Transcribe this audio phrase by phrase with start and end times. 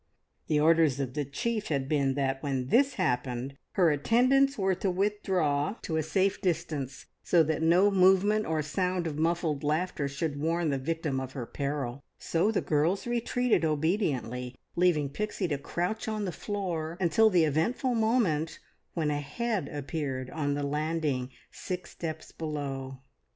[0.47, 4.89] The orders of the chief had been that when this happened her attendants were to
[4.89, 10.41] withdraw to a safe distance, so that no movement nor sound of muffled laughter should
[10.41, 16.07] warn the victim of her peril; so the girls retreated obediently, leaving Pixie to crouch
[16.07, 18.57] on the floor until the eventful moment
[18.95, 22.97] when a head appeared on the landing six steps below.